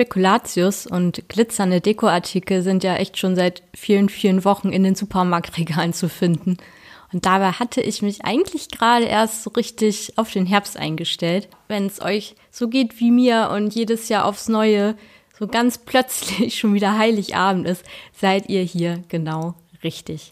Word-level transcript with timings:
Spekulatius 0.00 0.86
und 0.86 1.28
glitzernde 1.28 1.82
Dekoartikel 1.82 2.62
sind 2.62 2.82
ja 2.84 2.96
echt 2.96 3.18
schon 3.18 3.36
seit 3.36 3.62
vielen, 3.74 4.08
vielen 4.08 4.46
Wochen 4.46 4.70
in 4.70 4.82
den 4.82 4.94
Supermarktregalen 4.94 5.92
zu 5.92 6.08
finden. 6.08 6.56
Und 7.12 7.26
dabei 7.26 7.52
hatte 7.52 7.82
ich 7.82 8.00
mich 8.00 8.24
eigentlich 8.24 8.70
gerade 8.70 9.04
erst 9.04 9.42
so 9.42 9.50
richtig 9.50 10.14
auf 10.16 10.32
den 10.32 10.46
Herbst 10.46 10.78
eingestellt. 10.78 11.50
Wenn 11.68 11.84
es 11.84 12.00
euch 12.00 12.34
so 12.50 12.68
geht 12.68 12.98
wie 12.98 13.10
mir 13.10 13.50
und 13.52 13.74
jedes 13.74 14.08
Jahr 14.08 14.24
aufs 14.24 14.48
Neue 14.48 14.96
so 15.38 15.46
ganz 15.46 15.76
plötzlich 15.76 16.54
schon 16.58 16.72
wieder 16.72 16.96
Heiligabend 16.96 17.66
ist, 17.66 17.84
seid 18.18 18.48
ihr 18.48 18.62
hier 18.62 19.04
genau 19.08 19.54
richtig. 19.84 20.30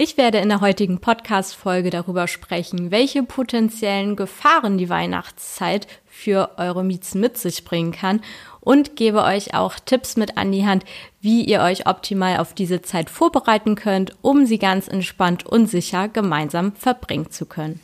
Ich 0.00 0.16
werde 0.16 0.38
in 0.38 0.48
der 0.48 0.60
heutigen 0.60 1.00
Podcast-Folge 1.00 1.90
darüber 1.90 2.28
sprechen, 2.28 2.92
welche 2.92 3.24
potenziellen 3.24 4.14
Gefahren 4.14 4.78
die 4.78 4.88
Weihnachtszeit 4.88 5.88
für 6.06 6.50
eure 6.56 6.84
Miezen 6.84 7.20
mit 7.20 7.36
sich 7.36 7.64
bringen 7.64 7.90
kann 7.90 8.20
und 8.60 8.94
gebe 8.94 9.24
euch 9.24 9.54
auch 9.54 9.74
Tipps 9.80 10.16
mit 10.16 10.38
an 10.38 10.52
die 10.52 10.64
Hand, 10.64 10.84
wie 11.20 11.42
ihr 11.42 11.62
euch 11.62 11.88
optimal 11.88 12.36
auf 12.36 12.54
diese 12.54 12.80
Zeit 12.80 13.10
vorbereiten 13.10 13.74
könnt, 13.74 14.12
um 14.22 14.46
sie 14.46 14.60
ganz 14.60 14.86
entspannt 14.86 15.44
und 15.44 15.66
sicher 15.66 16.06
gemeinsam 16.06 16.76
verbringen 16.76 17.32
zu 17.32 17.44
können. 17.44 17.80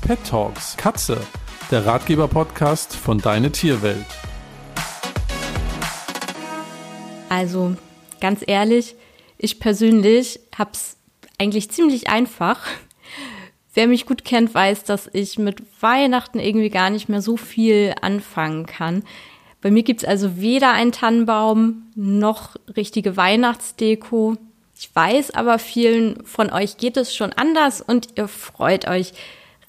Pet 0.00 0.18
Talks 0.28 0.76
Katze, 0.76 1.20
der 1.70 1.86
Ratgeber-Podcast 1.86 2.96
von 2.96 3.18
Deine 3.18 3.52
Tierwelt. 3.52 4.06
Also, 7.28 7.76
ganz 8.20 8.42
ehrlich, 8.44 8.96
ich 9.38 9.60
persönlich 9.60 10.40
habe 10.56 10.70
es 10.72 10.96
eigentlich 11.38 11.70
ziemlich 11.70 12.08
einfach. 12.08 12.66
Wer 13.74 13.88
mich 13.88 14.06
gut 14.06 14.24
kennt, 14.24 14.54
weiß, 14.54 14.84
dass 14.84 15.10
ich 15.12 15.38
mit 15.38 15.62
Weihnachten 15.80 16.38
irgendwie 16.38 16.70
gar 16.70 16.90
nicht 16.90 17.08
mehr 17.08 17.20
so 17.20 17.36
viel 17.36 17.94
anfangen 18.00 18.64
kann. 18.64 19.04
Bei 19.60 19.70
mir 19.70 19.82
gibt's 19.82 20.04
also 20.04 20.40
weder 20.40 20.72
einen 20.72 20.92
Tannenbaum 20.92 21.90
noch 21.94 22.56
richtige 22.76 23.16
Weihnachtsdeko. 23.16 24.36
Ich 24.78 24.94
weiß 24.94 25.32
aber, 25.32 25.58
vielen 25.58 26.24
von 26.24 26.50
euch 26.52 26.76
geht 26.76 26.96
es 26.96 27.14
schon 27.14 27.32
anders 27.32 27.80
und 27.80 28.08
ihr 28.16 28.28
freut 28.28 28.86
euch 28.88 29.12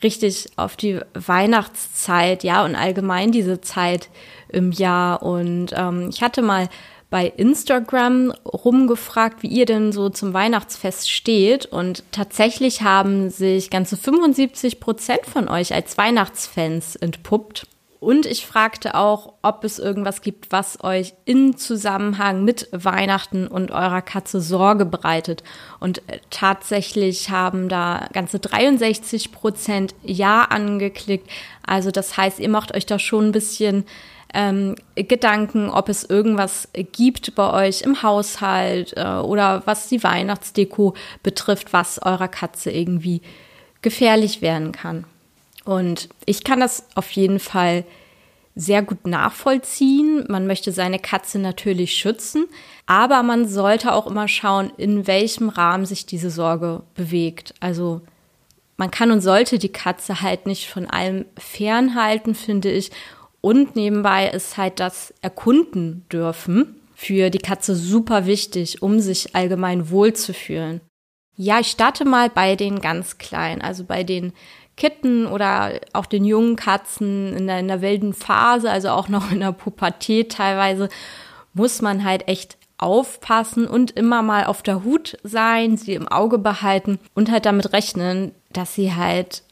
richtig 0.03 0.51
auf 0.55 0.75
die 0.75 0.99
Weihnachtszeit, 1.13 2.43
ja, 2.43 2.63
und 2.63 2.75
allgemein 2.75 3.31
diese 3.31 3.61
Zeit 3.61 4.09
im 4.49 4.71
Jahr. 4.71 5.23
Und 5.23 5.73
ähm, 5.75 6.09
ich 6.09 6.21
hatte 6.21 6.41
mal 6.41 6.69
bei 7.09 7.27
Instagram 7.27 8.31
rumgefragt, 8.45 9.43
wie 9.43 9.47
ihr 9.47 9.65
denn 9.65 9.91
so 9.91 10.09
zum 10.09 10.33
Weihnachtsfest 10.33 11.09
steht. 11.09 11.65
Und 11.65 12.03
tatsächlich 12.11 12.81
haben 12.81 13.29
sich 13.29 13.69
ganze 13.69 13.97
75 13.97 14.79
Prozent 14.79 15.25
von 15.25 15.47
euch 15.47 15.73
als 15.73 15.97
Weihnachtsfans 15.97 16.95
entpuppt. 16.97 17.67
Und 17.99 18.27
ich 18.27 18.45
fragte 18.45 18.93
auch, 18.93 19.33
ob 19.41 19.63
es 19.63 19.79
irgendwas 19.79 20.21
gibt, 20.21 20.51
was 20.51 20.83
euch 20.83 21.13
in 21.25 21.57
Zusammenhang 21.57 22.43
mit 22.43 22.69
Weihnachten 22.71 23.47
und 23.47 23.71
eurer 23.71 24.03
Katze 24.03 24.39
Sorge 24.39 24.85
bereitet. 24.85 25.43
Und 25.79 25.99
äh, 26.07 26.19
tatsächlich 26.29 27.31
haben 27.31 27.69
da 27.69 28.07
ganze 28.13 28.39
63 28.39 29.31
Prozent 29.31 29.95
Ja 30.03 30.43
angeklickt. 30.43 31.27
Also 31.65 31.89
das 31.89 32.17
heißt, 32.17 32.39
ihr 32.39 32.49
macht 32.49 32.75
euch 32.75 32.85
da 32.85 32.99
schon 32.99 33.29
ein 33.29 33.31
bisschen 33.31 33.85
ähm, 34.33 34.75
Gedanken, 34.95 35.69
ob 35.69 35.89
es 35.89 36.03
irgendwas 36.03 36.69
gibt 36.91 37.33
bei 37.33 37.67
euch 37.67 37.81
im 37.81 38.03
Haushalt 38.03 38.93
äh, 38.95 39.05
oder 39.05 39.63
was 39.65 39.87
die 39.87 40.03
Weihnachtsdeko 40.03 40.93
betrifft, 41.23 41.73
was 41.73 41.99
eurer 41.99 42.27
Katze 42.27 42.69
irgendwie 42.69 43.21
gefährlich 43.81 44.41
werden 44.41 44.71
kann. 44.71 45.05
Und 45.67 46.07
ich 46.25 46.45
kann 46.45 46.61
das 46.61 46.85
auf 46.95 47.11
jeden 47.11 47.39
Fall 47.39 47.83
sehr 48.55 48.81
gut 48.81 49.05
nachvollziehen. 49.05 50.23
Man 50.29 50.47
möchte 50.47 50.71
seine 50.71 50.97
Katze 50.97 51.39
natürlich 51.39 51.93
schützen, 51.93 52.45
aber 52.85 53.21
man 53.21 53.49
sollte 53.49 53.91
auch 53.91 54.07
immer 54.07 54.29
schauen, 54.29 54.71
in 54.77 55.07
welchem 55.07 55.49
Rahmen 55.49 55.85
sich 55.85 56.05
diese 56.05 56.29
Sorge 56.29 56.83
bewegt. 56.95 57.53
Also 57.59 57.99
man 58.77 58.91
kann 58.91 59.11
und 59.11 59.19
sollte 59.19 59.59
die 59.59 59.71
Katze 59.71 60.21
halt 60.21 60.47
nicht 60.47 60.69
von 60.69 60.85
allem 60.89 61.25
fernhalten, 61.37 62.33
finde 62.33 62.71
ich. 62.71 62.89
Und 63.41 63.75
nebenbei 63.75 64.29
ist 64.29 64.55
halt 64.55 64.79
das 64.79 65.13
Erkunden 65.21 66.05
dürfen 66.09 66.79
für 66.95 67.29
die 67.29 67.39
Katze 67.39 67.75
super 67.75 68.25
wichtig, 68.25 68.81
um 68.81 69.01
sich 69.01 69.35
allgemein 69.35 69.89
wohlzufühlen. 69.89 70.79
Ja, 71.35 71.59
ich 71.59 71.67
starte 71.67 72.05
mal 72.05 72.29
bei 72.29 72.55
den 72.55 72.79
ganz 72.79 73.17
Kleinen, 73.17 73.61
also 73.61 73.83
bei 73.83 74.05
den 74.05 74.31
Kitten 74.77 75.25
oder 75.25 75.73
auch 75.91 76.05
den 76.05 76.23
jungen 76.23 76.55
Katzen 76.55 77.35
in 77.35 77.47
der, 77.47 77.59
in 77.59 77.67
der 77.67 77.81
wilden 77.81 78.13
Phase, 78.13 78.71
also 78.71 78.89
auch 78.89 79.09
noch 79.09 79.31
in 79.31 79.41
der 79.41 79.51
Pubertät 79.51 80.31
teilweise, 80.31 80.87
muss 81.53 81.81
man 81.81 82.03
halt 82.03 82.27
echt 82.27 82.57
aufpassen 82.77 83.67
und 83.67 83.91
immer 83.91 84.21
mal 84.21 84.45
auf 84.45 84.61
der 84.61 84.83
Hut 84.83 85.17
sein, 85.23 85.77
sie 85.77 85.95
im 85.95 86.07
Auge 86.07 86.37
behalten 86.37 86.99
und 87.15 87.31
halt 87.31 87.45
damit 87.45 87.73
rechnen, 87.73 88.31
dass 88.53 88.75
sie 88.75 88.93
halt 88.93 89.43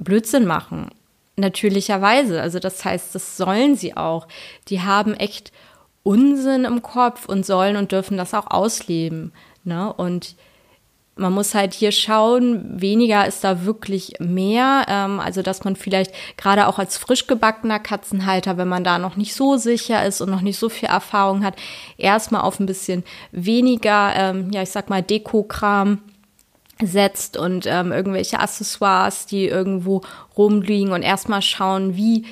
Blödsinn 0.00 0.46
machen 0.46 0.90
natürlicherweise. 1.36 2.40
Also 2.40 2.58
das 2.58 2.84
heißt, 2.84 3.14
das 3.14 3.36
sollen 3.36 3.76
sie 3.76 3.96
auch. 3.96 4.26
Die 4.68 4.82
haben 4.82 5.14
echt 5.14 5.52
Unsinn 6.02 6.64
im 6.64 6.82
Kopf 6.82 7.26
und 7.26 7.46
sollen 7.46 7.76
und 7.76 7.92
dürfen 7.92 8.16
das 8.16 8.34
auch 8.34 8.50
ausleben. 8.50 9.32
Ne? 9.64 9.92
Und 9.92 10.34
man 11.14 11.32
muss 11.32 11.54
halt 11.54 11.74
hier 11.74 11.92
schauen, 11.92 12.80
weniger 12.80 13.26
ist 13.26 13.44
da 13.44 13.64
wirklich 13.64 14.14
mehr. 14.18 14.86
Ähm, 14.88 15.20
also, 15.20 15.42
dass 15.42 15.64
man 15.64 15.76
vielleicht 15.76 16.12
gerade 16.36 16.66
auch 16.66 16.78
als 16.78 16.96
frisch 16.96 17.26
gebackener 17.26 17.78
Katzenhalter, 17.78 18.56
wenn 18.56 18.68
man 18.68 18.84
da 18.84 18.98
noch 18.98 19.16
nicht 19.16 19.34
so 19.34 19.56
sicher 19.56 20.04
ist 20.06 20.20
und 20.20 20.30
noch 20.30 20.40
nicht 20.40 20.58
so 20.58 20.68
viel 20.68 20.88
Erfahrung 20.88 21.44
hat, 21.44 21.54
erstmal 21.98 22.42
auf 22.42 22.60
ein 22.60 22.66
bisschen 22.66 23.04
weniger, 23.30 24.12
ähm, 24.16 24.50
ja, 24.52 24.62
ich 24.62 24.70
sag 24.70 24.88
mal, 24.88 25.02
Dekokram 25.02 25.98
setzt 26.82 27.36
und 27.36 27.66
ähm, 27.66 27.92
irgendwelche 27.92 28.40
Accessoires, 28.40 29.26
die 29.26 29.46
irgendwo 29.46 30.00
rumliegen 30.36 30.92
und 30.92 31.02
erstmal 31.02 31.42
schauen, 31.42 31.96
wie 31.96 32.24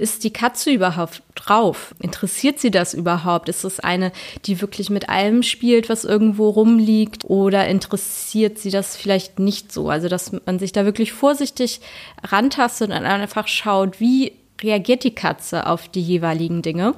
ist 0.00 0.24
die 0.24 0.32
Katze 0.32 0.70
überhaupt 0.70 1.22
drauf? 1.34 1.94
Interessiert 2.00 2.58
sie 2.58 2.70
das 2.70 2.94
überhaupt? 2.94 3.48
Ist 3.48 3.64
es 3.64 3.80
eine, 3.80 4.12
die 4.46 4.60
wirklich 4.60 4.88
mit 4.88 5.08
allem 5.08 5.42
spielt, 5.42 5.88
was 5.88 6.04
irgendwo 6.04 6.48
rumliegt? 6.48 7.24
Oder 7.26 7.68
interessiert 7.68 8.58
sie 8.58 8.70
das 8.70 8.96
vielleicht 8.96 9.38
nicht 9.38 9.70
so? 9.70 9.90
Also, 9.90 10.08
dass 10.08 10.32
man 10.46 10.58
sich 10.58 10.72
da 10.72 10.84
wirklich 10.84 11.12
vorsichtig 11.12 11.80
rantastet 12.22 12.90
und 12.90 12.96
einfach 12.96 13.46
schaut, 13.46 14.00
wie 14.00 14.32
reagiert 14.62 15.04
die 15.04 15.14
Katze 15.14 15.66
auf 15.66 15.88
die 15.88 16.02
jeweiligen 16.02 16.62
Dinge? 16.62 16.94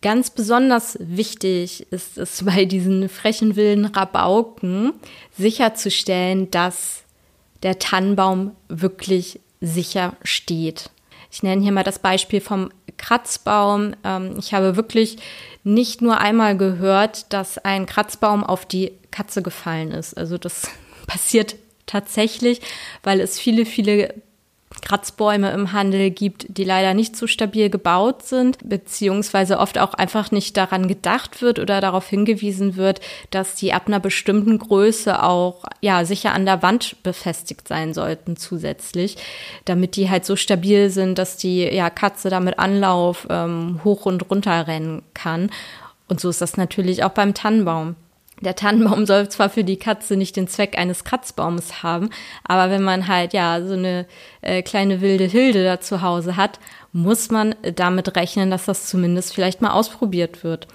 Ganz 0.00 0.30
besonders 0.30 0.98
wichtig 1.00 1.86
ist 1.90 2.16
es 2.16 2.42
bei 2.46 2.64
diesen 2.64 3.08
frechen 3.08 3.56
wilden 3.56 3.84
Rabauken 3.84 4.94
sicherzustellen, 5.36 6.50
dass 6.50 7.02
der 7.62 7.78
Tannenbaum 7.78 8.52
wirklich 8.68 9.40
sicher 9.60 10.16
steht. 10.22 10.90
Ich 11.30 11.42
nenne 11.42 11.62
hier 11.62 11.72
mal 11.72 11.84
das 11.84 11.98
Beispiel 11.98 12.40
vom 12.40 12.70
Kratzbaum. 12.96 13.94
Ähm, 14.04 14.36
ich 14.38 14.54
habe 14.54 14.76
wirklich 14.76 15.18
nicht 15.64 16.00
nur 16.00 16.18
einmal 16.18 16.56
gehört, 16.56 17.32
dass 17.32 17.58
ein 17.58 17.86
Kratzbaum 17.86 18.44
auf 18.44 18.66
die 18.66 18.92
Katze 19.10 19.42
gefallen 19.42 19.90
ist. 19.92 20.16
Also 20.16 20.38
das 20.38 20.68
passiert 21.06 21.56
tatsächlich, 21.86 22.60
weil 23.02 23.20
es 23.20 23.38
viele, 23.38 23.64
viele 23.64 24.14
Kratzbäume 24.82 25.50
im 25.50 25.72
Handel 25.72 26.10
gibt, 26.10 26.46
die 26.48 26.64
leider 26.64 26.94
nicht 26.94 27.16
so 27.16 27.26
stabil 27.26 27.70
gebaut 27.70 28.22
sind, 28.22 28.58
beziehungsweise 28.68 29.58
oft 29.58 29.78
auch 29.78 29.94
einfach 29.94 30.30
nicht 30.30 30.56
daran 30.56 30.88
gedacht 30.88 31.42
wird 31.42 31.58
oder 31.58 31.80
darauf 31.80 32.08
hingewiesen 32.08 32.76
wird, 32.76 33.00
dass 33.30 33.54
die 33.54 33.72
ab 33.72 33.84
einer 33.86 34.00
bestimmten 34.00 34.58
Größe 34.58 35.22
auch 35.22 35.64
ja 35.80 36.04
sicher 36.04 36.32
an 36.32 36.46
der 36.46 36.62
Wand 36.62 37.02
befestigt 37.02 37.68
sein 37.68 37.94
sollten 37.94 38.36
zusätzlich, 38.36 39.16
damit 39.64 39.96
die 39.96 40.10
halt 40.10 40.24
so 40.24 40.36
stabil 40.36 40.90
sind, 40.90 41.18
dass 41.18 41.36
die 41.36 41.62
ja 41.62 41.90
Katze 41.90 42.30
damit 42.30 42.58
Anlauf 42.58 43.26
ähm, 43.30 43.80
hoch 43.84 44.06
und 44.06 44.30
runter 44.30 44.66
rennen 44.66 45.02
kann. 45.14 45.50
Und 46.08 46.20
so 46.20 46.28
ist 46.28 46.40
das 46.40 46.56
natürlich 46.56 47.02
auch 47.02 47.10
beim 47.10 47.34
Tannenbaum. 47.34 47.96
Der 48.42 48.54
Tannenbaum 48.54 49.06
soll 49.06 49.28
zwar 49.28 49.48
für 49.48 49.64
die 49.64 49.78
Katze 49.78 50.16
nicht 50.16 50.36
den 50.36 50.46
Zweck 50.46 50.78
eines 50.78 51.04
Kratzbaumes 51.04 51.82
haben, 51.82 52.10
aber 52.44 52.70
wenn 52.70 52.82
man 52.82 53.08
halt 53.08 53.32
ja 53.32 53.62
so 53.62 53.72
eine 53.72 54.06
äh, 54.42 54.62
kleine 54.62 55.00
wilde 55.00 55.24
Hilde 55.24 55.64
da 55.64 55.80
zu 55.80 56.02
Hause 56.02 56.36
hat, 56.36 56.60
muss 56.92 57.30
man 57.30 57.54
damit 57.74 58.14
rechnen, 58.14 58.50
dass 58.50 58.66
das 58.66 58.86
zumindest 58.86 59.34
vielleicht 59.34 59.62
mal 59.62 59.70
ausprobiert 59.70 60.44
wird. 60.44 60.68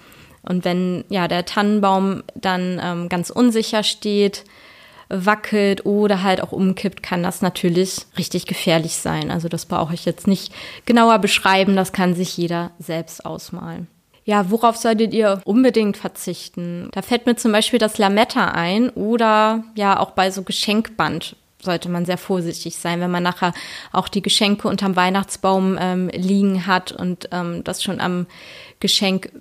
Und 0.44 0.66
wenn 0.66 1.06
ja 1.10 1.28
der 1.28 1.46
Tannenbaum 1.46 2.24
dann 2.34 2.82
ähm, 2.84 3.10
ganz 3.10 3.30
unsicher 3.30 3.84
steht, 3.84 4.44
wackelt 5.10 5.86
oder 5.86 6.24
halt 6.24 6.42
auch 6.42 6.52
umkippt, 6.52 7.04
kann 7.04 7.22
das 7.22 7.42
natürlich 7.42 8.06
richtig 8.18 8.48
gefährlich 8.48 8.96
sein. 8.96 9.30
Also 9.30 9.50
das 9.50 9.66
brauche 9.66 9.94
ich 9.94 10.06
jetzt 10.06 10.26
nicht 10.26 10.54
genauer 10.86 11.20
beschreiben, 11.20 11.76
das 11.76 11.92
kann 11.92 12.16
sich 12.16 12.38
jeder 12.38 12.72
selbst 12.80 13.26
ausmalen. 13.26 13.88
Ja, 14.32 14.50
worauf 14.50 14.78
solltet 14.78 15.14
ihr 15.14 15.42
unbedingt 15.44 15.98
verzichten? 15.98 16.88
Da 16.94 17.02
fällt 17.02 17.26
mir 17.26 17.36
zum 17.36 17.52
Beispiel 17.52 17.80
das 17.80 17.98
Lametta 17.98 18.46
ein 18.52 18.90
oder 18.92 19.66
ja 19.76 20.00
auch 20.00 20.12
bei 20.12 20.32
so 20.32 20.44
Geschenkband 20.44 21.36
sollte 21.62 21.90
man 21.90 22.06
sehr 22.06 22.18
vorsichtig 22.18 22.78
sein, 22.78 23.02
wenn 23.02 23.12
man 23.12 23.24
nachher 23.24 23.54
auch 23.92 24.08
die 24.08 24.22
Geschenke 24.22 24.70
unterm 24.70 24.96
Weihnachtsbaum 24.96 25.78
ähm, 25.78 26.08
liegen 26.14 26.66
hat 26.66 26.94
und 26.94 27.28
ähm, 27.34 27.66
das 27.66 27.84
schon 27.84 28.00
am 28.00 28.26
Geschenk 28.80 29.34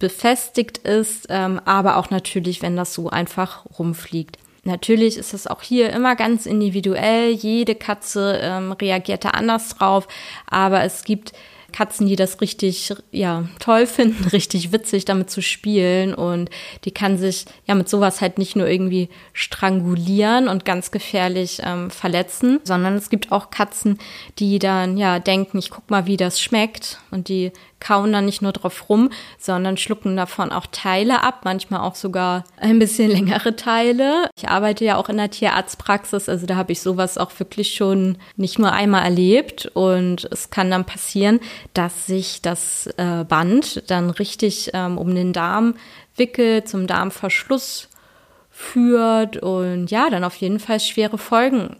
befestigt 0.00 0.78
ist, 0.78 1.28
ähm, 1.28 1.60
aber 1.64 1.96
auch 1.96 2.10
natürlich, 2.10 2.62
wenn 2.62 2.76
das 2.76 2.94
so 2.94 3.10
einfach 3.10 3.64
rumfliegt. 3.78 4.38
Natürlich 4.64 5.18
ist 5.18 5.34
es 5.34 5.46
auch 5.46 5.62
hier 5.62 5.90
immer 5.90 6.16
ganz 6.16 6.46
individuell. 6.46 7.30
Jede 7.30 7.76
Katze 7.76 8.40
ähm, 8.42 8.72
reagiert 8.72 9.24
da 9.24 9.30
anders 9.30 9.76
drauf, 9.76 10.08
aber 10.50 10.82
es 10.82 11.04
gibt 11.04 11.32
Katzen, 11.72 12.06
die 12.06 12.16
das 12.16 12.40
richtig, 12.40 12.94
ja, 13.10 13.48
toll 13.58 13.86
finden, 13.86 14.24
richtig 14.32 14.72
witzig 14.72 15.04
damit 15.04 15.30
zu 15.30 15.42
spielen. 15.42 16.14
Und 16.14 16.50
die 16.84 16.90
kann 16.90 17.18
sich 17.18 17.46
ja 17.66 17.74
mit 17.74 17.88
sowas 17.88 18.20
halt 18.20 18.38
nicht 18.38 18.56
nur 18.56 18.68
irgendwie 18.68 19.08
strangulieren 19.32 20.48
und 20.48 20.64
ganz 20.64 20.90
gefährlich 20.90 21.60
ähm, 21.64 21.90
verletzen, 21.90 22.60
sondern 22.64 22.94
es 22.94 23.10
gibt 23.10 23.32
auch 23.32 23.50
Katzen, 23.50 23.98
die 24.38 24.58
dann 24.58 24.96
ja 24.96 25.18
denken, 25.18 25.58
ich 25.58 25.70
guck 25.70 25.90
mal, 25.90 26.06
wie 26.06 26.16
das 26.16 26.40
schmeckt. 26.40 26.98
Und 27.10 27.28
die 27.28 27.52
kauen 27.82 28.12
dann 28.12 28.24
nicht 28.24 28.40
nur 28.40 28.52
drauf 28.52 28.88
rum, 28.88 29.10
sondern 29.38 29.76
schlucken 29.76 30.16
davon 30.16 30.52
auch 30.52 30.66
Teile 30.70 31.22
ab, 31.22 31.40
manchmal 31.44 31.80
auch 31.80 31.96
sogar 31.96 32.44
ein 32.56 32.78
bisschen 32.78 33.10
längere 33.10 33.56
Teile. 33.56 34.30
Ich 34.36 34.48
arbeite 34.48 34.84
ja 34.84 34.96
auch 34.96 35.08
in 35.08 35.16
der 35.16 35.30
Tierarztpraxis, 35.30 36.28
also 36.28 36.46
da 36.46 36.56
habe 36.56 36.72
ich 36.72 36.80
sowas 36.80 37.18
auch 37.18 37.32
wirklich 37.38 37.74
schon 37.74 38.16
nicht 38.36 38.58
nur 38.58 38.72
einmal 38.72 39.02
erlebt 39.02 39.66
und 39.74 40.28
es 40.30 40.50
kann 40.50 40.70
dann 40.70 40.84
passieren, 40.84 41.40
dass 41.74 42.06
sich 42.06 42.40
das 42.40 42.86
äh, 42.96 43.24
Band 43.24 43.90
dann 43.90 44.10
richtig 44.10 44.70
ähm, 44.72 44.96
um 44.96 45.14
den 45.14 45.32
Darm 45.32 45.74
wickelt, 46.16 46.68
zum 46.68 46.86
Darmverschluss 46.86 47.88
führt 48.50 49.38
und 49.38 49.90
ja, 49.90 50.08
dann 50.08 50.24
auf 50.24 50.36
jeden 50.36 50.60
Fall 50.60 50.78
schwere 50.78 51.18
Folgen 51.18 51.76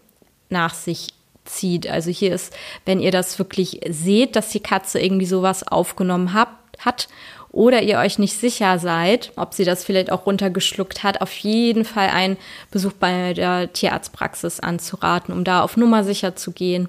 nach 0.48 0.75
sich 0.75 1.08
zieht. 1.44 1.88
Also 1.88 2.10
hier 2.10 2.34
ist, 2.34 2.54
wenn 2.84 3.00
ihr 3.00 3.10
das 3.10 3.38
wirklich 3.38 3.80
seht, 3.88 4.36
dass 4.36 4.50
die 4.50 4.60
Katze 4.60 5.00
irgendwie 5.00 5.26
sowas 5.26 5.66
aufgenommen 5.66 6.32
hat, 6.32 6.48
hat 6.78 7.08
oder 7.50 7.82
ihr 7.82 7.98
euch 7.98 8.18
nicht 8.18 8.36
sicher 8.36 8.78
seid, 8.78 9.32
ob 9.36 9.52
sie 9.52 9.64
das 9.64 9.84
vielleicht 9.84 10.10
auch 10.10 10.26
runtergeschluckt 10.26 11.02
hat, 11.02 11.20
auf 11.20 11.32
jeden 11.38 11.84
Fall 11.84 12.08
einen 12.08 12.38
Besuch 12.70 12.92
bei 12.92 13.34
der 13.34 13.72
Tierarztpraxis 13.72 14.58
anzuraten, 14.60 15.34
um 15.34 15.44
da 15.44 15.62
auf 15.62 15.76
Nummer 15.76 16.02
sicher 16.02 16.34
zu 16.34 16.52
gehen. 16.52 16.88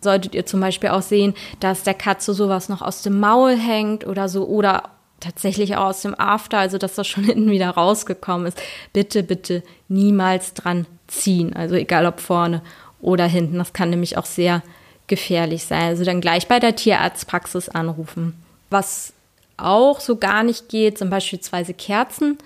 Solltet 0.00 0.34
ihr 0.34 0.44
zum 0.44 0.60
Beispiel 0.60 0.90
auch 0.90 1.00
sehen, 1.00 1.34
dass 1.60 1.82
der 1.82 1.94
Katze 1.94 2.34
sowas 2.34 2.68
noch 2.68 2.82
aus 2.82 3.00
dem 3.00 3.18
Maul 3.18 3.56
hängt 3.56 4.06
oder 4.06 4.28
so 4.28 4.46
oder 4.46 4.90
tatsächlich 5.20 5.76
auch 5.76 5.86
aus 5.86 6.02
dem 6.02 6.18
After, 6.18 6.58
also 6.58 6.76
dass 6.76 6.94
das 6.94 7.06
schon 7.06 7.24
hinten 7.24 7.50
wieder 7.50 7.70
rausgekommen 7.70 8.46
ist, 8.46 8.60
bitte, 8.92 9.22
bitte 9.22 9.62
niemals 9.88 10.52
dran 10.52 10.86
ziehen. 11.06 11.54
Also 11.54 11.76
egal 11.76 12.04
ob 12.04 12.20
vorne 12.20 12.62
oder 13.04 13.26
hinten. 13.26 13.58
Das 13.58 13.72
kann 13.72 13.90
nämlich 13.90 14.16
auch 14.16 14.26
sehr 14.26 14.62
gefährlich 15.06 15.64
sein. 15.64 15.82
Also 15.82 16.04
dann 16.04 16.20
gleich 16.20 16.48
bei 16.48 16.58
der 16.58 16.74
Tierarztpraxis 16.74 17.68
anrufen. 17.68 18.34
Was 18.70 19.12
auch 19.56 20.00
so 20.00 20.16
gar 20.16 20.42
nicht 20.42 20.68
geht, 20.68 20.98
sind 20.98 21.10
beispielsweise 21.10 21.74
Kerzen 21.74 22.38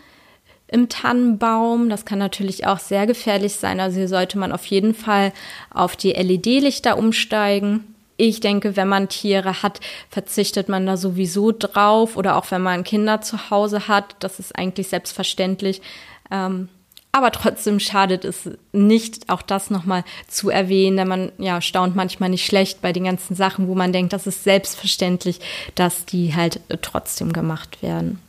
im 0.67 0.89
Tannenbaum. 0.89 1.89
Das 1.89 2.05
kann 2.05 2.19
natürlich 2.19 2.67
auch 2.67 2.79
sehr 2.79 3.07
gefährlich 3.07 3.55
sein. 3.55 3.81
Also 3.81 3.99
hier 3.99 4.09
sollte 4.09 4.37
man 4.39 4.53
auf 4.53 4.67
jeden 4.67 4.95
Fall 4.95 5.33
auf 5.73 5.97
die 5.97 6.13
LED-Lichter 6.13 6.99
umsteigen. 6.99 7.95
Ich 8.17 8.41
denke, 8.41 8.77
wenn 8.77 8.89
man 8.89 9.09
Tiere 9.09 9.63
hat, 9.63 9.81
verzichtet 10.11 10.69
man 10.69 10.85
da 10.85 10.97
sowieso 10.97 11.53
drauf. 11.53 12.17
Oder 12.17 12.37
auch 12.37 12.51
wenn 12.51 12.63
man 12.63 12.85
Kinder 12.85 13.23
zu 13.23 13.51
Hause 13.51 13.87
hat, 13.87 14.17
das 14.19 14.41
ist 14.41 14.59
eigentlich 14.59 14.89
selbstverständlich. 14.89 15.81
Ähm, 16.31 16.69
aber 17.19 17.33
trotzdem 17.33 17.81
schadet 17.81 18.25
es 18.25 18.49
nicht, 18.73 19.29
auch 19.29 19.43
das 19.43 19.71
nochmal 19.71 20.05
zu 20.29 20.49
erwähnen, 20.51 20.97
denn 20.97 21.09
man 21.09 21.33
ja, 21.39 21.61
staunt 21.61 21.95
manchmal 21.95 22.31
nicht 22.31 22.47
schlecht 22.47 22.81
bei 22.81 22.93
den 22.93 23.05
ganzen 23.05 23.35
Sachen, 23.35 23.69
wo 23.69 23.75
man 23.75 23.93
denkt, 23.93 24.13
das 24.13 24.27
ist 24.27 24.45
selbstverständlich, 24.45 25.41
dass 25.75 26.07
die 26.07 26.35
halt 26.35 26.61
trotzdem 26.81 27.33
gemacht 27.33 27.83
werden. 27.83 28.21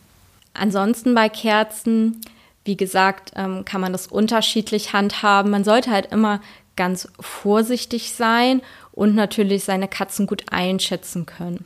Ansonsten 0.53 1.15
bei 1.15 1.29
Kerzen, 1.29 2.19
wie 2.65 2.75
gesagt, 2.75 3.31
ähm, 3.35 3.63
kann 3.63 3.81
man 3.81 3.93
das 3.93 4.07
unterschiedlich 4.07 4.91
handhaben. 4.91 5.51
Man 5.51 5.63
sollte 5.63 5.91
halt 5.91 6.11
immer 6.11 6.41
ganz 6.75 7.07
vorsichtig 7.19 8.13
sein 8.13 8.61
und 8.91 9.15
natürlich 9.15 9.63
seine 9.63 9.87
Katzen 9.87 10.27
gut 10.27 10.43
einschätzen 10.51 11.25
können. 11.25 11.65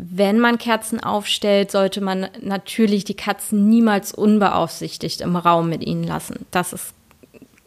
Wenn 0.00 0.38
man 0.38 0.58
Kerzen 0.58 1.02
aufstellt, 1.02 1.70
sollte 1.70 2.00
man 2.00 2.28
natürlich 2.40 3.04
die 3.04 3.16
Katzen 3.16 3.68
niemals 3.68 4.12
unbeaufsichtigt 4.12 5.20
im 5.20 5.34
Raum 5.36 5.68
mit 5.68 5.84
ihnen 5.84 6.04
lassen. 6.04 6.46
Das 6.50 6.72
ist 6.72 6.94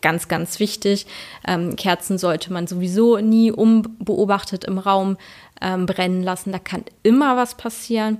ganz, 0.01 0.27
ganz 0.27 0.59
wichtig. 0.59 1.05
Ähm, 1.47 1.75
Kerzen 1.75 2.17
sollte 2.17 2.53
man 2.53 2.67
sowieso 2.67 3.17
nie 3.17 3.51
unbeobachtet 3.51 4.63
im 4.63 4.77
Raum 4.77 5.17
ähm, 5.61 5.85
brennen 5.85 6.23
lassen. 6.23 6.51
Da 6.51 6.59
kann 6.59 6.83
immer 7.03 7.37
was 7.37 7.55
passieren. 7.55 8.17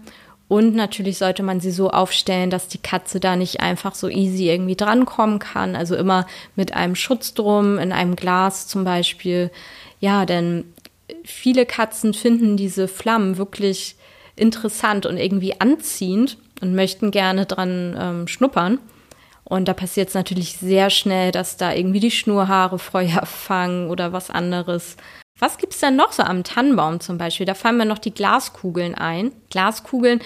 Und 0.48 0.76
natürlich 0.76 1.18
sollte 1.18 1.44
man 1.44 1.62
sie 1.62 1.72
so 1.72 1.92
aufstellen, 1.92 2.50
dass 2.50 2.68
die 2.68 2.78
Katze 2.78 3.22
da 3.22 3.38
nicht 3.38 3.62
einfach 3.62 3.96
so 3.96 4.10
easy 4.10 4.50
irgendwie 4.50 4.76
drankommen 4.76 5.40
kann. 5.40 5.78
Also 5.78 5.96
immer 5.96 6.28
mit 6.58 6.74
einem 6.74 6.96
Schutz 6.96 7.34
drum, 7.34 7.80
in 7.80 7.94
einem 7.94 8.18
Glas 8.18 8.68
zum 8.68 8.84
Beispiel. 8.84 9.50
Ja, 10.02 10.26
denn 10.26 10.66
viele 11.24 11.66
Katzen 11.66 12.14
finden 12.14 12.58
diese 12.58 12.90
Flammen 12.90 13.38
wirklich 13.38 13.96
interessant 14.36 15.06
und 15.06 15.18
irgendwie 15.18 15.60
anziehend 15.60 16.38
und 16.62 16.76
möchten 16.76 17.12
gerne 17.12 17.46
dran 17.46 17.96
ähm, 18.00 18.28
schnuppern. 18.28 18.80
Und 19.44 19.68
da 19.68 19.74
passiert 19.74 20.10
es 20.10 20.14
natürlich 20.14 20.58
sehr 20.58 20.90
schnell, 20.90 21.32
dass 21.32 21.58
da 21.58 21.74
irgendwie 21.74 22.00
die 22.00 22.12
Schnurhaare 22.12 22.80
Feuer 22.80 23.26
fangen 23.26 23.90
oder 23.90 24.14
was 24.14 24.30
anderes. 24.30 24.96
Was 25.40 25.58
gibt 25.58 25.74
es 25.74 25.80
denn 25.80 25.96
noch 25.96 26.12
so 26.12 26.24
am 26.24 26.44
Tannenbaum 26.44 27.00
zum 27.00 27.18
Beispiel? 27.18 27.46
Da 27.46 27.54
fallen 27.54 27.78
mir 27.78 27.86
noch 27.86 27.98
die 27.98 28.14
Glaskugeln 28.14 28.96
ein. 28.96 29.32
Glaskugeln 29.50 30.22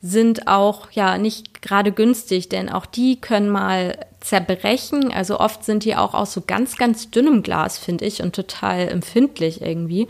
sind 0.00 0.46
auch 0.46 0.90
ja 0.92 1.18
nicht 1.18 1.62
gerade 1.62 1.90
günstig, 1.90 2.48
denn 2.48 2.68
auch 2.68 2.86
die 2.86 3.20
können 3.20 3.48
mal 3.48 3.98
zerbrechen. 4.20 5.12
Also 5.12 5.40
oft 5.40 5.64
sind 5.64 5.84
die 5.84 5.96
auch 5.96 6.14
aus 6.14 6.32
so 6.32 6.42
ganz, 6.46 6.76
ganz 6.76 7.10
dünnem 7.10 7.42
Glas, 7.42 7.76
finde 7.76 8.04
ich, 8.04 8.22
und 8.22 8.34
total 8.34 8.88
empfindlich 8.88 9.62
irgendwie. 9.62 10.06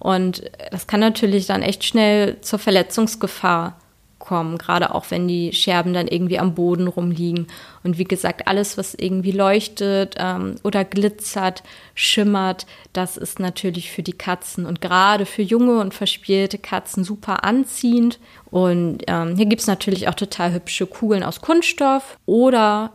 Und 0.00 0.50
das 0.72 0.88
kann 0.88 1.00
natürlich 1.00 1.46
dann 1.46 1.62
echt 1.62 1.84
schnell 1.84 2.40
zur 2.40 2.58
Verletzungsgefahr 2.58 3.76
kommen, 4.18 4.58
gerade 4.58 4.94
auch 4.94 5.06
wenn 5.10 5.26
die 5.26 5.52
Scherben 5.52 5.92
dann 5.92 6.06
irgendwie 6.06 6.38
am 6.38 6.54
Boden 6.54 6.86
rumliegen. 6.86 7.48
Und 7.82 7.98
wie 7.98 8.04
gesagt, 8.04 8.46
alles, 8.46 8.78
was 8.78 8.94
irgendwie 8.94 9.32
leuchtet 9.32 10.14
ähm, 10.18 10.54
oder 10.62 10.84
glitzert, 10.84 11.64
schimmert, 11.94 12.66
das 12.92 13.16
ist 13.16 13.40
natürlich 13.40 13.90
für 13.90 14.02
die 14.02 14.12
Katzen 14.12 14.66
und 14.66 14.80
gerade 14.80 15.26
für 15.26 15.42
junge 15.42 15.80
und 15.80 15.94
verspielte 15.94 16.58
Katzen 16.58 17.02
super 17.02 17.44
anziehend. 17.44 18.20
Und 18.50 18.98
ähm, 19.06 19.36
hier 19.36 19.46
gibt 19.46 19.62
es 19.62 19.66
natürlich 19.66 20.06
auch 20.06 20.14
total 20.14 20.52
hübsche 20.52 20.86
Kugeln 20.86 21.24
aus 21.24 21.40
Kunststoff 21.40 22.16
oder 22.26 22.92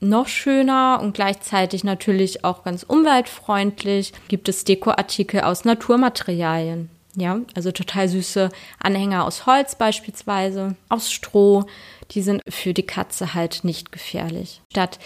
noch 0.00 0.28
schöner 0.28 1.00
und 1.02 1.14
gleichzeitig 1.14 1.84
natürlich 1.84 2.44
auch 2.44 2.64
ganz 2.64 2.82
umweltfreundlich 2.82 4.12
gibt 4.28 4.48
es 4.48 4.64
Dekoartikel 4.64 5.42
aus 5.42 5.64
Naturmaterialien. 5.64 6.90
Ja, 7.16 7.40
also 7.54 7.72
total 7.72 8.08
süße 8.08 8.50
Anhänger 8.78 9.24
aus 9.24 9.46
Holz 9.46 9.74
beispielsweise, 9.74 10.76
aus 10.88 11.10
Stroh. 11.10 11.64
Die 12.12 12.22
sind 12.22 12.42
für 12.48 12.72
die 12.72 12.86
Katze 12.86 13.34
halt 13.34 13.64
nicht 13.64 13.92
gefährlich. 13.92 14.62
Statt 14.70 14.98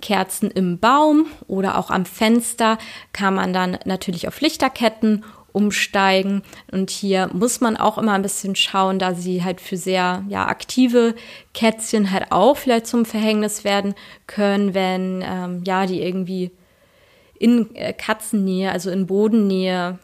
Kerzen 0.00 0.50
im 0.50 0.78
Baum 0.78 1.26
oder 1.48 1.76
auch 1.76 1.90
am 1.90 2.04
Fenster 2.04 2.78
kann 3.12 3.34
man 3.34 3.52
dann 3.52 3.78
natürlich 3.84 4.28
auf 4.28 4.40
Lichterketten 4.40 5.24
umsteigen. 5.58 6.42
Und 6.70 6.90
hier 6.90 7.28
muss 7.32 7.60
man 7.60 7.76
auch 7.76 7.98
immer 7.98 8.12
ein 8.12 8.22
bisschen 8.22 8.54
schauen, 8.54 9.00
da 9.00 9.14
sie 9.14 9.42
halt 9.42 9.60
für 9.60 9.76
sehr 9.76 10.24
ja, 10.28 10.46
aktive 10.46 11.16
Kätzchen 11.52 12.12
halt 12.12 12.30
auch 12.30 12.56
vielleicht 12.56 12.86
zum 12.86 13.04
Verhängnis 13.04 13.64
werden 13.64 13.94
können, 14.28 14.72
wenn 14.72 15.24
ähm, 15.26 15.62
ja 15.66 15.84
die 15.84 16.00
irgendwie 16.00 16.52
in 17.38 17.74
äh, 17.74 17.92
Katzennähe, 17.92 18.70
also 18.70 18.90
in 18.90 19.06
Bodennähe 19.06 19.98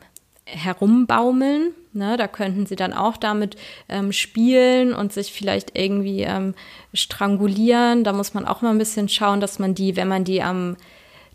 herumbaumeln. 0.44 1.72
Ne, 1.96 2.16
da 2.16 2.26
könnten 2.26 2.66
sie 2.66 2.74
dann 2.74 2.92
auch 2.92 3.16
damit 3.16 3.54
ähm, 3.88 4.10
spielen 4.10 4.92
und 4.92 5.12
sich 5.12 5.32
vielleicht 5.32 5.78
irgendwie 5.78 6.22
ähm, 6.22 6.54
strangulieren. 6.92 8.02
Da 8.02 8.12
muss 8.12 8.34
man 8.34 8.46
auch 8.46 8.62
mal 8.62 8.70
ein 8.70 8.78
bisschen 8.78 9.08
schauen, 9.08 9.40
dass 9.40 9.60
man 9.60 9.76
die, 9.76 9.94
wenn 9.94 10.08
man 10.08 10.24
die 10.24 10.42
am 10.42 10.76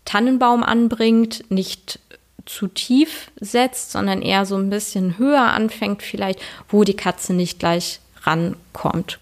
Tannenbaum 0.04 0.62
anbringt, 0.62 1.50
nicht 1.50 1.98
zu 2.46 2.68
tief 2.68 3.30
setzt, 3.40 3.92
sondern 3.92 4.22
eher 4.22 4.46
so 4.46 4.56
ein 4.56 4.70
bisschen 4.70 5.18
höher 5.18 5.42
anfängt, 5.42 6.02
vielleicht, 6.02 6.40
wo 6.68 6.84
die 6.84 6.96
Katze 6.96 7.32
nicht 7.34 7.58
gleich 7.58 8.00
rankommt. 8.22 9.18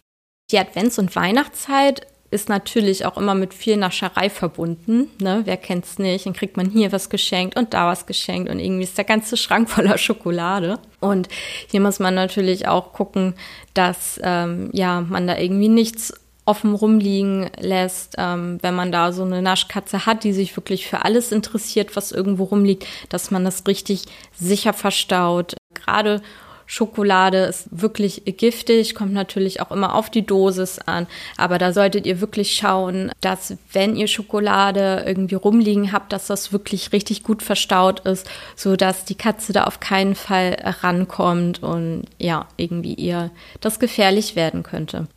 Die 0.51 0.59
Advents- 0.59 0.99
und 0.99 1.15
Weihnachtszeit 1.15 2.07
ist 2.31 2.49
natürlich 2.49 3.07
auch 3.07 3.17
immer 3.17 3.35
mit 3.35 3.55
viel 3.55 3.77
Nascherei 3.77 4.29
verbunden. 4.29 5.09
Ne? 5.21 5.43
Wer 5.45 5.57
kennt's 5.57 5.99
nicht? 5.99 6.27
Dann 6.27 6.35
kriegt 6.35 6.57
man 6.57 6.69
hier 6.69 6.93
was 6.93 7.09
geschenkt 7.09 7.57
und 7.57 7.73
da 7.73 7.87
was 7.87 8.07
geschenkt 8.07 8.51
und 8.51 8.59
irgendwie 8.59 8.85
ist 8.85 8.99
der 8.99 9.05
ganze 9.05 9.37
Schrank 9.37 9.71
voller 9.71 9.97
Schokolade. 9.97 10.79
Und 11.01 11.29
hier 11.71 11.81
muss 11.81 11.99
man 11.99 12.15
natürlich 12.15 12.69
auch 12.69 12.93
gucken, 12.93 13.35
dass 13.73 14.21
ähm, 14.23 14.71
ja 14.73 15.01
man 15.01 15.27
da 15.27 15.39
irgendwie 15.39 15.69
nichts 15.69 16.13
offen 16.49 16.75
rumliegen 16.75 17.51
lässt, 17.61 18.15
ähm, 18.17 18.59
wenn 18.63 18.75
man 18.75 18.91
da 18.91 19.13
so 19.13 19.23
eine 19.23 19.43
Naschkatze 19.43 20.07
hat, 20.07 20.25
die 20.25 20.33
sich 20.33 20.57
wirklich 20.57 20.87
für 20.87 21.05
alles 21.05 21.31
interessiert, 21.31 21.95
was 21.95 22.11
irgendwo 22.11 22.45
rumliegt, 22.45 22.87
dass 23.11 23.31
man 23.31 23.45
das 23.45 23.67
richtig 23.67 24.07
sicher 24.35 24.73
verstaut. 24.73 25.55
Gerade 25.75 26.23
Schokolade 26.71 27.39
ist 27.45 27.69
wirklich 27.71 28.23
giftig, 28.25 28.95
kommt 28.95 29.15
natürlich 29.15 29.63
auch 29.63 29.71
immer 29.71 29.95
auf 29.95 30.11
die 30.11 30.25
Dosis 30.25 30.79
an. 30.79 31.07
Aber 31.39 31.59
da 31.59 31.73
solltet 31.73 32.07
ihr 32.07 32.21
wirklich 32.21 32.55
schauen, 32.55 33.11
dass 33.23 33.57
wenn 33.73 33.97
ihr 33.97 34.07
Schokolade 34.07 35.03
irgendwie 35.07 35.35
rumliegen 35.35 35.93
habt, 35.93 36.13
dass 36.13 36.27
das 36.27 36.53
wirklich 36.53 36.93
richtig 36.93 37.23
gut 37.23 37.43
verstaut 37.43 38.01
ist, 38.01 38.29
so 38.55 38.77
dass 38.77 39.07
die 39.07 39.17
Katze 39.17 39.55
da 39.55 39.65
auf 39.65 39.81
keinen 39.81 40.15
Fall 40.15 40.57
rankommt 40.83 41.63
und 41.63 42.05
ja, 42.19 42.47
irgendwie 42.59 42.95
ihr 42.95 43.31
das 43.63 43.81
gefährlich 43.81 44.37
werden 44.37 44.63
könnte. 44.63 45.09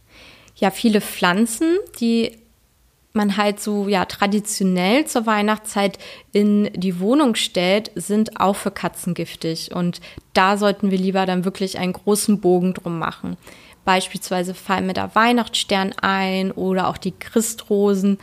Ja, 0.61 0.69
viele 0.69 1.01
Pflanzen, 1.01 1.79
die 1.99 2.37
man 3.13 3.35
halt 3.35 3.59
so 3.59 3.87
ja 3.89 4.05
traditionell 4.05 5.05
zur 5.05 5.25
Weihnachtszeit 5.25 5.97
in 6.31 6.69
die 6.73 6.99
Wohnung 6.99 7.33
stellt, 7.33 7.91
sind 7.95 8.39
auch 8.39 8.55
für 8.55 8.69
Katzen 8.69 9.15
giftig. 9.15 9.73
Und 9.73 10.01
da 10.33 10.57
sollten 10.57 10.91
wir 10.91 10.99
lieber 10.99 11.25
dann 11.25 11.45
wirklich 11.45 11.79
einen 11.79 11.93
großen 11.93 12.39
Bogen 12.39 12.75
drum 12.75 12.99
machen. 12.99 13.37
Beispielsweise 13.85 14.53
fallen 14.53 14.85
mir 14.85 14.93
da 14.93 15.15
Weihnachtsstern 15.15 15.93
ein 15.99 16.51
oder 16.51 16.87
auch 16.87 16.97
die 16.97 17.17
Christrosen. 17.17 18.19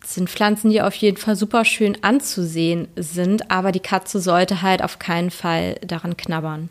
Das 0.00 0.16
sind 0.16 0.28
Pflanzen, 0.28 0.70
die 0.70 0.82
auf 0.82 0.94
jeden 0.96 1.18
Fall 1.18 1.36
super 1.36 1.64
schön 1.64 2.02
anzusehen 2.02 2.88
sind, 2.96 3.48
aber 3.48 3.70
die 3.70 3.78
Katze 3.78 4.20
sollte 4.20 4.60
halt 4.62 4.82
auf 4.82 4.98
keinen 4.98 5.30
Fall 5.30 5.76
daran 5.86 6.16
knabbern. 6.16 6.70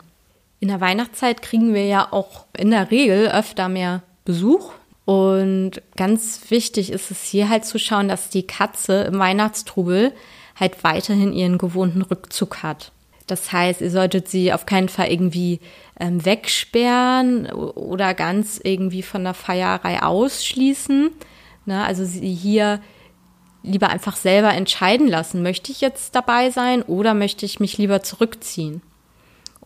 In 0.60 0.68
der 0.68 0.82
Weihnachtszeit 0.82 1.40
kriegen 1.40 1.72
wir 1.72 1.86
ja 1.86 2.12
auch 2.12 2.44
in 2.54 2.70
der 2.70 2.90
Regel 2.90 3.28
öfter 3.28 3.70
mehr 3.70 4.02
Besuch 4.28 4.72
und 5.06 5.80
ganz 5.96 6.50
wichtig 6.50 6.92
ist 6.92 7.10
es 7.10 7.22
hier 7.22 7.48
halt 7.48 7.64
zu 7.64 7.78
schauen, 7.78 8.08
dass 8.08 8.28
die 8.28 8.46
Katze 8.46 9.04
im 9.04 9.18
Weihnachtstrubel 9.18 10.12
halt 10.54 10.84
weiterhin 10.84 11.32
ihren 11.32 11.56
gewohnten 11.56 12.02
Rückzug 12.02 12.62
hat. 12.62 12.92
Das 13.26 13.52
heißt, 13.52 13.80
ihr 13.80 13.90
solltet 13.90 14.28
sie 14.28 14.52
auf 14.52 14.66
keinen 14.66 14.90
Fall 14.90 15.10
irgendwie 15.10 15.60
ähm, 15.98 16.22
wegsperren 16.26 17.46
oder 17.50 18.12
ganz 18.12 18.60
irgendwie 18.62 19.00
von 19.00 19.24
der 19.24 19.32
Feierei 19.32 20.02
ausschließen. 20.02 21.08
Ne? 21.64 21.84
Also 21.84 22.04
sie 22.04 22.34
hier 22.34 22.82
lieber 23.62 23.88
einfach 23.88 24.16
selber 24.16 24.52
entscheiden 24.52 25.08
lassen, 25.08 25.42
möchte 25.42 25.72
ich 25.72 25.80
jetzt 25.80 26.16
dabei 26.16 26.50
sein 26.50 26.82
oder 26.82 27.14
möchte 27.14 27.46
ich 27.46 27.60
mich 27.60 27.78
lieber 27.78 28.02
zurückziehen. 28.02 28.82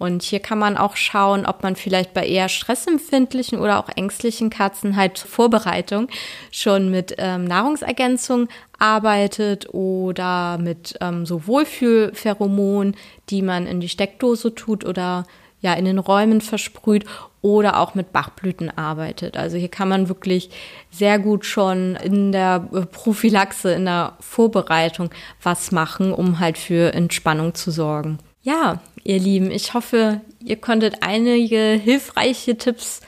Und 0.02 0.24
hier 0.24 0.40
kann 0.40 0.58
man 0.58 0.76
auch 0.76 0.96
schauen, 0.96 1.46
ob 1.46 1.62
man 1.62 1.76
vielleicht 1.76 2.12
bei 2.12 2.26
eher 2.26 2.48
stressempfindlichen 2.48 3.60
oder 3.60 3.78
auch 3.78 3.88
ängstlichen 3.88 4.50
Katzen 4.50 4.96
halt 4.96 5.16
Vorbereitung 5.16 6.08
schon 6.50 6.90
mit 6.90 7.14
ähm, 7.18 7.44
Nahrungsergänzung 7.44 8.48
arbeitet 8.80 9.72
oder 9.72 10.58
mit 10.58 10.98
ähm, 11.00 11.24
so 11.24 11.46
Wohlfühlpheromonen, 11.46 12.96
die 13.30 13.42
man 13.42 13.68
in 13.68 13.78
die 13.78 13.88
Steckdose 13.88 14.56
tut 14.56 14.84
oder 14.84 15.24
ja 15.60 15.74
in 15.74 15.84
den 15.84 16.00
Räumen 16.00 16.40
versprüht 16.40 17.04
oder 17.40 17.78
auch 17.78 17.94
mit 17.94 18.12
Bachblüten 18.12 18.76
arbeitet. 18.76 19.36
Also 19.36 19.56
hier 19.56 19.68
kann 19.68 19.88
man 19.88 20.08
wirklich 20.08 20.50
sehr 20.90 21.20
gut 21.20 21.46
schon 21.46 21.94
in 21.94 22.32
der 22.32 22.68
äh, 22.72 22.86
Prophylaxe, 22.86 23.72
in 23.72 23.84
der 23.84 24.14
Vorbereitung 24.18 25.10
was 25.44 25.70
machen, 25.70 26.12
um 26.12 26.40
halt 26.40 26.58
für 26.58 26.92
Entspannung 26.92 27.54
zu 27.54 27.70
sorgen. 27.70 28.18
Ja, 28.42 28.80
ihr 29.04 29.18
Lieben, 29.18 29.50
ich 29.50 29.74
hoffe, 29.74 30.20
ihr 30.44 30.56
konntet 30.56 31.02
einige 31.02 31.80
hilfreiche 31.82 32.56
Tipps 32.56 33.00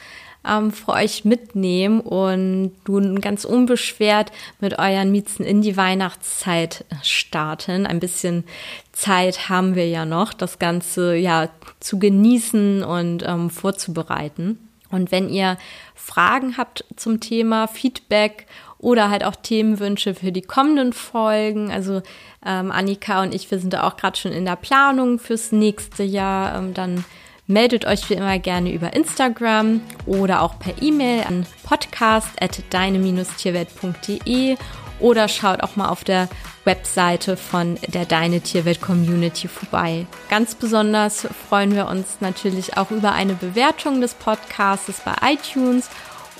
ähm, 0.46 0.72
für 0.72 0.92
euch 0.92 1.24
mitnehmen 1.24 2.00
und 2.00 2.72
nun 2.86 3.20
ganz 3.20 3.44
unbeschwert 3.44 4.30
mit 4.60 4.78
euren 4.78 5.10
Miezen 5.10 5.44
in 5.44 5.62
die 5.62 5.76
Weihnachtszeit 5.76 6.84
starten. 7.02 7.86
Ein 7.86 8.00
bisschen 8.00 8.44
Zeit 8.92 9.48
haben 9.48 9.74
wir 9.74 9.88
ja 9.88 10.04
noch, 10.04 10.32
das 10.32 10.58
Ganze 10.58 11.14
ja 11.16 11.48
zu 11.80 11.98
genießen 11.98 12.82
und 12.82 13.24
ähm, 13.26 13.50
vorzubereiten. 13.50 14.58
Und 14.90 15.10
wenn 15.10 15.28
ihr 15.28 15.58
Fragen 15.94 16.56
habt 16.56 16.84
zum 16.96 17.20
Thema 17.20 17.66
Feedback 17.66 18.46
oder 18.84 19.10
halt 19.10 19.24
auch 19.24 19.34
Themenwünsche 19.34 20.14
für 20.14 20.30
die 20.30 20.42
kommenden 20.42 20.92
Folgen. 20.92 21.72
Also 21.72 22.02
ähm, 22.44 22.70
Annika 22.70 23.22
und 23.22 23.34
ich, 23.34 23.50
wir 23.50 23.58
sind 23.58 23.72
da 23.72 23.84
auch 23.84 23.96
gerade 23.96 24.18
schon 24.18 24.32
in 24.32 24.44
der 24.44 24.56
Planung 24.56 25.18
fürs 25.18 25.52
nächste 25.52 26.02
Jahr. 26.02 26.58
Ähm, 26.58 26.74
dann 26.74 27.02
meldet 27.46 27.86
euch 27.86 28.10
wie 28.10 28.14
immer 28.14 28.38
gerne 28.38 28.70
über 28.72 28.92
Instagram 28.92 29.80
oder 30.04 30.42
auch 30.42 30.58
per 30.58 30.82
E-Mail 30.82 31.24
an 31.26 31.46
podcast.deine-tierwelt.de 31.64 34.56
oder 35.00 35.28
schaut 35.28 35.62
auch 35.62 35.76
mal 35.76 35.88
auf 35.88 36.04
der 36.04 36.28
Webseite 36.64 37.38
von 37.38 37.78
der 37.88 38.04
Deine 38.04 38.42
Tierwelt 38.42 38.82
Community 38.82 39.48
vorbei. 39.48 40.06
Ganz 40.28 40.54
besonders 40.54 41.26
freuen 41.48 41.74
wir 41.74 41.88
uns 41.88 42.18
natürlich 42.20 42.76
auch 42.76 42.90
über 42.90 43.12
eine 43.12 43.32
Bewertung 43.34 44.02
des 44.02 44.12
Podcasts 44.14 45.00
bei 45.04 45.14
iTunes 45.32 45.88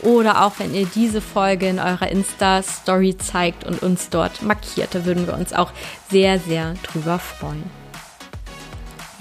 oder 0.03 0.45
auch 0.45 0.59
wenn 0.59 0.75
ihr 0.75 0.87
diese 0.87 1.21
Folge 1.21 1.69
in 1.69 1.79
eurer 1.79 2.09
Insta-Story 2.09 3.17
zeigt 3.17 3.65
und 3.65 3.83
uns 3.83 4.11
dort 4.11 4.43
markiert. 4.43 4.95
Da 4.95 5.05
würden 5.05 5.27
wir 5.27 5.35
uns 5.35 5.53
auch 5.53 5.73
sehr, 6.11 6.39
sehr 6.39 6.75
drüber 6.83 7.19
freuen. 7.19 7.65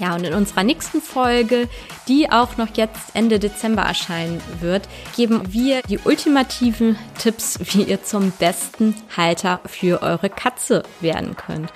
Ja, 0.00 0.14
und 0.14 0.24
in 0.24 0.34
unserer 0.34 0.64
nächsten 0.64 1.00
Folge, 1.00 1.68
die 2.08 2.30
auch 2.30 2.56
noch 2.56 2.68
jetzt 2.74 3.14
Ende 3.14 3.38
Dezember 3.38 3.82
erscheinen 3.82 4.40
wird, 4.60 4.88
geben 5.16 5.52
wir 5.52 5.82
die 5.82 6.00
ultimativen 6.00 6.98
Tipps, 7.18 7.58
wie 7.60 7.84
ihr 7.84 8.02
zum 8.02 8.32
besten 8.32 8.96
Halter 9.16 9.60
für 9.66 10.02
eure 10.02 10.30
Katze 10.30 10.82
werden 11.00 11.36
könnt. 11.36 11.72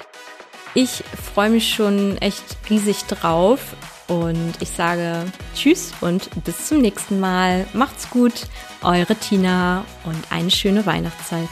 Ich 0.74 1.04
freue 1.34 1.50
mich 1.50 1.72
schon 1.72 2.18
echt 2.18 2.44
riesig 2.68 3.04
drauf. 3.04 3.76
Und 4.08 4.54
ich 4.60 4.70
sage 4.70 5.24
Tschüss 5.54 5.92
und 6.00 6.30
bis 6.44 6.66
zum 6.66 6.80
nächsten 6.80 7.20
Mal. 7.20 7.66
Macht's 7.74 8.08
gut, 8.10 8.46
eure 8.82 9.14
Tina 9.14 9.84
und 10.04 10.32
eine 10.32 10.50
schöne 10.50 10.86
Weihnachtszeit. 10.86 11.48